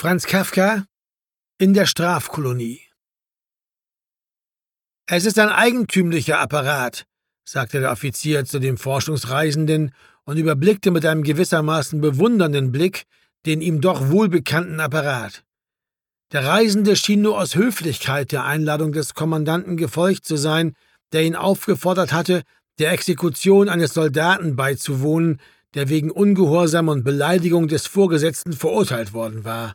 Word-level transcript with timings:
Franz 0.00 0.26
Kafka 0.26 0.84
in 1.58 1.74
der 1.74 1.84
Strafkolonie. 1.84 2.82
Es 5.06 5.24
ist 5.24 5.40
ein 5.40 5.48
eigentümlicher 5.48 6.38
Apparat, 6.38 7.04
sagte 7.44 7.80
der 7.80 7.90
Offizier 7.90 8.44
zu 8.44 8.60
dem 8.60 8.76
Forschungsreisenden 8.76 9.92
und 10.22 10.36
überblickte 10.36 10.92
mit 10.92 11.04
einem 11.04 11.24
gewissermaßen 11.24 12.00
bewundernden 12.00 12.70
Blick 12.70 13.06
den 13.44 13.60
ihm 13.60 13.80
doch 13.80 14.08
wohlbekannten 14.08 14.78
Apparat. 14.78 15.42
Der 16.30 16.44
Reisende 16.44 16.94
schien 16.94 17.22
nur 17.22 17.36
aus 17.36 17.56
Höflichkeit 17.56 18.30
der 18.30 18.44
Einladung 18.44 18.92
des 18.92 19.14
Kommandanten 19.14 19.76
gefolgt 19.76 20.24
zu 20.24 20.36
sein, 20.36 20.76
der 21.10 21.24
ihn 21.24 21.34
aufgefordert 21.34 22.12
hatte, 22.12 22.44
der 22.78 22.92
Exekution 22.92 23.68
eines 23.68 23.94
Soldaten 23.94 24.54
beizuwohnen, 24.54 25.40
der 25.74 25.88
wegen 25.88 26.12
Ungehorsam 26.12 26.86
und 26.86 27.02
Beleidigung 27.02 27.66
des 27.66 27.88
Vorgesetzten 27.88 28.52
verurteilt 28.52 29.12
worden 29.12 29.44
war. 29.44 29.74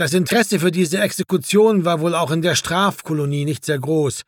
Das 0.00 0.14
Interesse 0.14 0.60
für 0.60 0.70
diese 0.70 0.98
Exekution 0.98 1.84
war 1.84 2.00
wohl 2.00 2.14
auch 2.14 2.30
in 2.30 2.40
der 2.40 2.54
Strafkolonie 2.54 3.44
nicht 3.44 3.66
sehr 3.66 3.78
groß. 3.78 4.22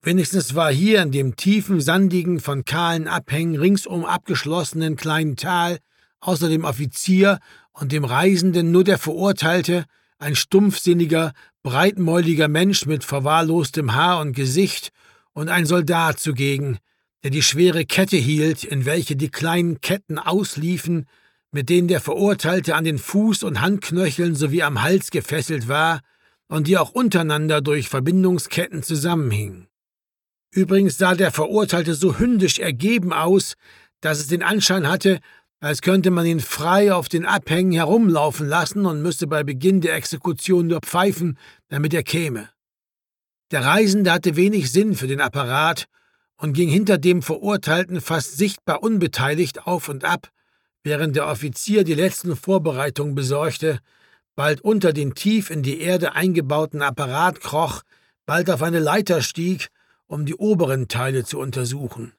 Wenigstens 0.00 0.54
war 0.54 0.72
hier 0.72 1.02
in 1.02 1.12
dem 1.12 1.36
tiefen, 1.36 1.82
sandigen, 1.82 2.40
von 2.40 2.64
kahlen 2.64 3.06
Abhängen 3.06 3.56
ringsum 3.56 4.06
abgeschlossenen 4.06 4.96
kleinen 4.96 5.36
Tal 5.36 5.80
außer 6.20 6.48
dem 6.48 6.64
Offizier 6.64 7.40
und 7.72 7.92
dem 7.92 8.06
Reisenden 8.06 8.70
nur 8.70 8.84
der 8.84 8.96
Verurteilte, 8.96 9.84
ein 10.16 10.34
stumpfsinniger, 10.34 11.32
breitmäuliger 11.62 12.48
Mensch 12.48 12.86
mit 12.86 13.04
verwahrlostem 13.04 13.94
Haar 13.94 14.18
und 14.18 14.32
Gesicht 14.34 14.92
und 15.34 15.50
ein 15.50 15.66
Soldat 15.66 16.20
zugegen, 16.20 16.78
der 17.22 17.30
die 17.30 17.42
schwere 17.42 17.84
Kette 17.84 18.16
hielt, 18.16 18.64
in 18.64 18.86
welche 18.86 19.14
die 19.14 19.30
kleinen 19.30 19.82
Ketten 19.82 20.18
ausliefen, 20.18 21.04
mit 21.52 21.68
denen 21.68 21.86
der 21.86 22.00
Verurteilte 22.00 22.74
an 22.74 22.84
den 22.84 22.98
Fuß- 22.98 23.44
und 23.44 23.60
Handknöcheln 23.60 24.34
sowie 24.34 24.62
am 24.62 24.82
Hals 24.82 25.10
gefesselt 25.10 25.68
war 25.68 26.00
und 26.48 26.66
die 26.66 26.78
auch 26.78 26.90
untereinander 26.90 27.60
durch 27.60 27.88
Verbindungsketten 27.88 28.82
zusammenhingen. 28.82 29.68
Übrigens 30.50 30.98
sah 30.98 31.14
der 31.14 31.30
Verurteilte 31.30 31.94
so 31.94 32.18
hündisch 32.18 32.58
ergeben 32.58 33.12
aus, 33.12 33.54
dass 34.00 34.18
es 34.18 34.26
den 34.26 34.42
Anschein 34.42 34.88
hatte, 34.88 35.20
als 35.60 35.80
könnte 35.80 36.10
man 36.10 36.26
ihn 36.26 36.40
frei 36.40 36.92
auf 36.92 37.08
den 37.08 37.24
Abhängen 37.24 37.72
herumlaufen 37.72 38.48
lassen 38.48 38.84
und 38.84 39.00
müsste 39.00 39.26
bei 39.26 39.44
Beginn 39.44 39.80
der 39.80 39.94
Exekution 39.94 40.66
nur 40.66 40.80
pfeifen, 40.80 41.38
damit 41.68 41.94
er 41.94 42.02
käme. 42.02 42.50
Der 43.50 43.64
Reisende 43.64 44.10
hatte 44.10 44.36
wenig 44.36 44.72
Sinn 44.72 44.96
für 44.96 45.06
den 45.06 45.20
Apparat 45.20 45.86
und 46.36 46.54
ging 46.54 46.68
hinter 46.68 46.98
dem 46.98 47.22
Verurteilten 47.22 48.00
fast 48.00 48.36
sichtbar 48.36 48.82
unbeteiligt 48.82 49.66
auf 49.66 49.88
und 49.88 50.04
ab, 50.04 50.30
während 50.82 51.16
der 51.16 51.28
Offizier 51.28 51.84
die 51.84 51.94
letzten 51.94 52.36
Vorbereitungen 52.36 53.14
besorgte, 53.14 53.80
bald 54.34 54.60
unter 54.62 54.92
den 54.92 55.14
tief 55.14 55.50
in 55.50 55.62
die 55.62 55.80
Erde 55.80 56.14
eingebauten 56.14 56.82
Apparat 56.82 57.40
kroch, 57.40 57.82
bald 58.26 58.50
auf 58.50 58.62
eine 58.62 58.78
Leiter 58.78 59.22
stieg, 59.22 59.68
um 60.06 60.26
die 60.26 60.34
oberen 60.34 60.88
Teile 60.88 61.24
zu 61.24 61.38
untersuchen. 61.38 62.12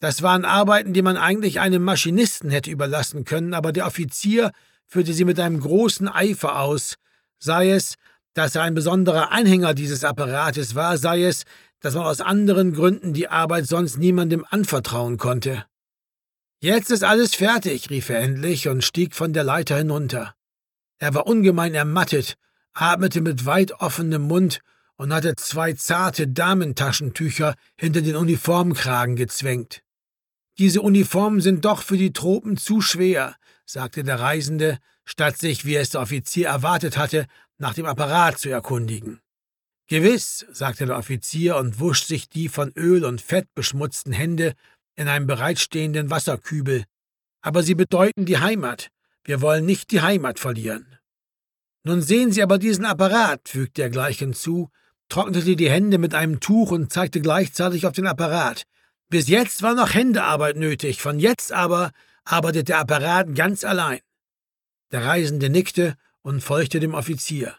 Das 0.00 0.22
waren 0.22 0.44
Arbeiten, 0.44 0.92
die 0.92 1.02
man 1.02 1.16
eigentlich 1.16 1.60
einem 1.60 1.84
Maschinisten 1.84 2.50
hätte 2.50 2.70
überlassen 2.70 3.24
können, 3.24 3.54
aber 3.54 3.72
der 3.72 3.86
Offizier 3.86 4.50
führte 4.86 5.12
sie 5.12 5.24
mit 5.24 5.38
einem 5.38 5.60
großen 5.60 6.08
Eifer 6.08 6.60
aus, 6.60 6.96
sei 7.38 7.70
es, 7.70 7.94
dass 8.34 8.56
er 8.56 8.62
ein 8.62 8.74
besonderer 8.74 9.30
Anhänger 9.30 9.74
dieses 9.74 10.04
Apparates 10.04 10.74
war, 10.74 10.98
sei 10.98 11.24
es, 11.24 11.44
dass 11.80 11.94
man 11.94 12.04
aus 12.04 12.20
anderen 12.20 12.72
Gründen 12.72 13.12
die 13.12 13.28
Arbeit 13.28 13.66
sonst 13.66 13.98
niemandem 13.98 14.44
anvertrauen 14.48 15.18
konnte. 15.18 15.64
Jetzt 16.64 16.92
ist 16.92 17.02
alles 17.02 17.34
fertig, 17.34 17.90
rief 17.90 18.08
er 18.08 18.20
endlich 18.20 18.68
und 18.68 18.84
stieg 18.84 19.16
von 19.16 19.32
der 19.32 19.42
Leiter 19.42 19.76
hinunter. 19.76 20.36
Er 21.00 21.12
war 21.12 21.26
ungemein 21.26 21.74
ermattet, 21.74 22.36
atmete 22.72 23.20
mit 23.20 23.46
weit 23.46 23.72
offenem 23.80 24.22
Mund 24.22 24.60
und 24.94 25.12
hatte 25.12 25.34
zwei 25.34 25.72
zarte 25.72 26.28
Damentaschentücher 26.28 27.56
hinter 27.76 28.00
den 28.00 28.14
Uniformkragen 28.14 29.16
gezwängt. 29.16 29.82
Diese 30.56 30.82
Uniformen 30.82 31.40
sind 31.40 31.64
doch 31.64 31.82
für 31.82 31.96
die 31.96 32.12
Tropen 32.12 32.56
zu 32.56 32.80
schwer, 32.80 33.34
sagte 33.66 34.04
der 34.04 34.20
Reisende, 34.20 34.78
statt 35.04 35.38
sich, 35.38 35.64
wie 35.64 35.74
es 35.74 35.90
der 35.90 36.02
Offizier 36.02 36.46
erwartet 36.46 36.96
hatte, 36.96 37.26
nach 37.58 37.74
dem 37.74 37.86
Apparat 37.86 38.38
zu 38.38 38.50
erkundigen. 38.50 39.20
Gewiss, 39.88 40.46
sagte 40.52 40.86
der 40.86 40.96
Offizier 40.96 41.56
und 41.56 41.80
wusch 41.80 42.04
sich 42.04 42.28
die 42.28 42.48
von 42.48 42.70
Öl 42.76 43.04
und 43.04 43.20
Fett 43.20 43.52
beschmutzten 43.52 44.12
Hände 44.12 44.54
in 44.96 45.08
einem 45.08 45.26
bereitstehenden 45.26 46.10
Wasserkübel. 46.10 46.84
Aber 47.40 47.62
sie 47.62 47.74
bedeuten 47.74 48.24
die 48.24 48.38
Heimat. 48.38 48.88
Wir 49.24 49.40
wollen 49.40 49.64
nicht 49.66 49.90
die 49.90 50.00
Heimat 50.00 50.38
verlieren. 50.38 50.98
Nun 51.84 52.00
sehen 52.00 52.30
Sie 52.30 52.42
aber 52.42 52.58
diesen 52.58 52.84
Apparat, 52.84 53.48
fügte 53.48 53.82
er 53.82 53.90
gleich 53.90 54.18
hinzu, 54.18 54.70
trocknete 55.08 55.56
die 55.56 55.70
Hände 55.70 55.98
mit 55.98 56.14
einem 56.14 56.38
Tuch 56.40 56.70
und 56.70 56.92
zeigte 56.92 57.20
gleichzeitig 57.20 57.86
auf 57.86 57.92
den 57.92 58.06
Apparat. 58.06 58.62
Bis 59.08 59.28
jetzt 59.28 59.62
war 59.62 59.74
noch 59.74 59.92
Händearbeit 59.92 60.56
nötig, 60.56 61.02
von 61.02 61.18
jetzt 61.18 61.52
aber 61.52 61.90
arbeitet 62.24 62.68
der 62.68 62.78
Apparat 62.78 63.34
ganz 63.34 63.64
allein. 63.64 64.00
Der 64.92 65.04
Reisende 65.04 65.50
nickte 65.50 65.96
und 66.22 66.40
folgte 66.40 66.78
dem 66.78 66.94
Offizier. 66.94 67.56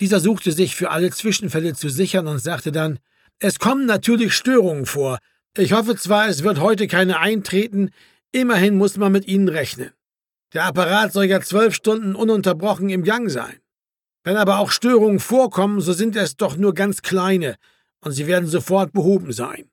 Dieser 0.00 0.20
suchte 0.20 0.52
sich 0.52 0.74
für 0.74 0.90
alle 0.90 1.10
Zwischenfälle 1.10 1.74
zu 1.74 1.88
sichern 1.88 2.26
und 2.26 2.38
sagte 2.38 2.72
dann, 2.72 2.98
es 3.38 3.58
kommen 3.58 3.86
natürlich 3.86 4.34
Störungen 4.34 4.86
vor, 4.86 5.18
ich 5.56 5.72
hoffe 5.72 5.96
zwar, 5.96 6.28
es 6.28 6.42
wird 6.42 6.60
heute 6.60 6.86
keine 6.86 7.20
eintreten, 7.20 7.90
immerhin 8.32 8.76
muss 8.76 8.96
man 8.96 9.12
mit 9.12 9.26
ihnen 9.28 9.48
rechnen. 9.48 9.90
Der 10.52 10.64
Apparat 10.64 11.12
soll 11.12 11.24
ja 11.24 11.40
zwölf 11.40 11.74
Stunden 11.74 12.14
ununterbrochen 12.14 12.88
im 12.88 13.04
Gang 13.04 13.30
sein. 13.30 13.60
Wenn 14.24 14.36
aber 14.36 14.58
auch 14.58 14.70
Störungen 14.70 15.20
vorkommen, 15.20 15.80
so 15.80 15.92
sind 15.92 16.16
es 16.16 16.36
doch 16.36 16.56
nur 16.56 16.74
ganz 16.74 17.02
kleine, 17.02 17.56
und 18.00 18.12
sie 18.12 18.26
werden 18.26 18.48
sofort 18.48 18.92
behoben 18.92 19.32
sein. 19.32 19.70